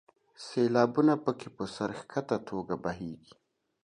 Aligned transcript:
سیلابونه 0.45 1.13
په 1.25 1.31
کې 1.39 1.49
په 1.57 1.63
سر 1.75 1.89
ښکته 1.99 2.37
توګه 2.49 2.75
بهیږي. 2.83 3.33